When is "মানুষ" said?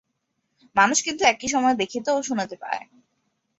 0.75-0.97